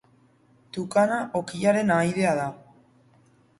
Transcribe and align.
Tukana 0.77 1.19
okilaren 1.41 1.93
ahaidea 1.99 2.35
da. 2.43 2.51